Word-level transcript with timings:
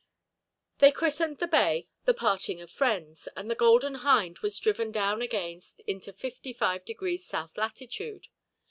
They 0.79 0.91
christened 0.91 1.37
the 1.37 1.45
bay 1.47 1.87
"The 2.05 2.15
Parting 2.15 2.59
of 2.59 2.71
Friends," 2.71 3.27
and 3.37 3.51
the 3.51 3.53
Golden 3.53 3.93
Hind 4.03 4.39
was 4.39 4.57
driven 4.59 4.91
down 4.91 5.21
again 5.21 5.61
into 5.85 6.11
55 6.11 6.83
degrees 6.85 7.23
south 7.23 7.55
latitude. 7.55 8.27